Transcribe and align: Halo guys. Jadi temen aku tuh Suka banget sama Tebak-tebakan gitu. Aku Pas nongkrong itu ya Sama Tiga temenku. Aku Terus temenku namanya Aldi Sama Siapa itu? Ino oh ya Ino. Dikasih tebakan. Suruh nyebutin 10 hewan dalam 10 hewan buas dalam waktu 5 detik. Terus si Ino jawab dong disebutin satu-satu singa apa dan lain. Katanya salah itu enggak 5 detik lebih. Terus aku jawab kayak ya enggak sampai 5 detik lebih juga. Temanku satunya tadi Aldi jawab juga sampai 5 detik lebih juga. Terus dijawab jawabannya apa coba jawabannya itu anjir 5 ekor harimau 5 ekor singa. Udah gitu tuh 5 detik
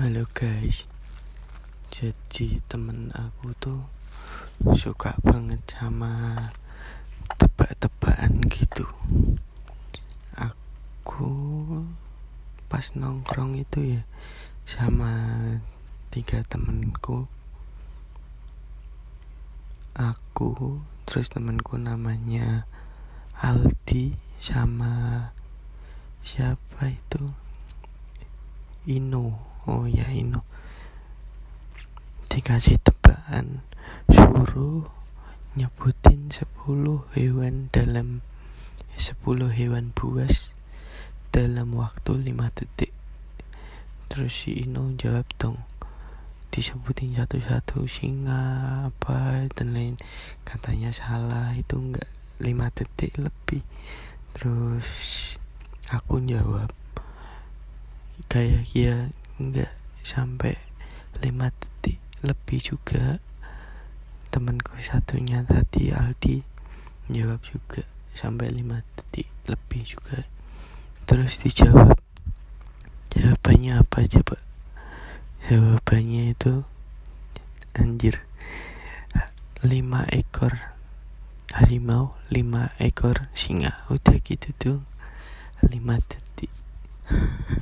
Halo 0.00 0.24
guys. 0.32 0.88
Jadi 1.92 2.64
temen 2.72 3.12
aku 3.12 3.52
tuh 3.60 3.84
Suka 4.72 5.12
banget 5.20 5.60
sama 5.68 6.48
Tebak-tebakan 7.36 8.40
gitu. 8.48 8.88
Aku 10.40 11.36
Pas 12.72 12.96
nongkrong 12.96 13.60
itu 13.60 14.00
ya 14.00 14.02
Sama 14.64 15.12
Tiga 16.08 16.48
temenku. 16.48 17.28
Aku 19.92 20.80
Terus 21.04 21.28
temenku 21.28 21.76
namanya 21.76 22.64
Aldi 23.36 24.16
Sama 24.40 25.28
Siapa 26.24 26.88
itu? 26.88 27.36
Ino 28.88 29.49
oh 29.66 29.84
ya 29.84 30.08
Ino. 30.14 30.46
Dikasih 32.30 32.80
tebakan. 32.80 33.66
Suruh 34.08 34.86
nyebutin 35.58 36.30
10 36.30 36.46
hewan 37.18 37.68
dalam 37.74 38.22
10 38.96 39.18
hewan 39.50 39.90
buas 39.92 40.48
dalam 41.34 41.74
waktu 41.74 42.32
5 42.32 42.56
detik. 42.56 42.92
Terus 44.08 44.32
si 44.32 44.64
Ino 44.64 44.94
jawab 44.94 45.26
dong 45.36 45.58
disebutin 46.50 47.14
satu-satu 47.14 47.86
singa 47.86 48.42
apa 48.90 49.46
dan 49.54 49.70
lain. 49.70 49.94
Katanya 50.42 50.90
salah 50.90 51.54
itu 51.54 51.78
enggak 51.78 52.10
5 52.42 52.76
detik 52.76 53.14
lebih. 53.18 53.62
Terus 54.34 54.88
aku 55.90 56.22
jawab 56.26 56.70
kayak 58.30 58.66
ya 58.74 59.10
enggak 59.40 59.72
sampai 60.04 60.60
5 61.24 61.24
detik 61.32 61.96
lebih 62.20 62.60
juga. 62.60 63.16
Temanku 64.28 64.76
satunya 64.78 65.42
tadi 65.42 65.90
Aldi 65.90 66.44
jawab 67.10 67.40
juga 67.42 67.82
sampai 68.12 68.52
5 68.52 68.84
detik 68.94 69.26
lebih 69.48 69.82
juga. 69.82 70.28
Terus 71.08 71.40
dijawab 71.40 71.96
jawabannya 73.10 73.82
apa 73.82 74.06
coba 74.06 74.38
jawabannya 75.50 76.36
itu 76.36 76.62
anjir 77.74 78.22
5 79.66 79.66
ekor 80.14 80.52
harimau 81.56 82.14
5 82.30 82.70
ekor 82.78 83.32
singa. 83.34 83.82
Udah 83.90 84.20
gitu 84.22 84.48
tuh 84.60 84.78
5 85.64 85.74
detik 86.06 86.52